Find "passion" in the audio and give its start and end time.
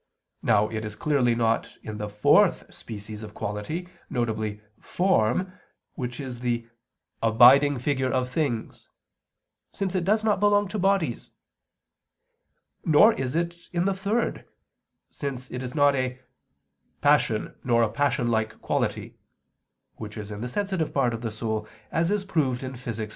17.01-17.53, 17.91-18.29